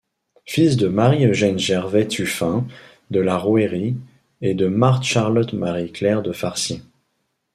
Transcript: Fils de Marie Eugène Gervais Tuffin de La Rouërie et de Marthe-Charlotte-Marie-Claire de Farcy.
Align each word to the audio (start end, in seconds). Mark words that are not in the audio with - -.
Fils 0.45 0.77
de 0.77 0.87
Marie 0.87 1.25
Eugène 1.27 1.59
Gervais 1.59 2.07
Tuffin 2.07 2.65
de 3.11 3.19
La 3.19 3.37
Rouërie 3.37 3.97
et 4.41 4.55
de 4.55 4.65
Marthe-Charlotte-Marie-Claire 4.65 6.23
de 6.23 6.31
Farcy. 6.31 6.81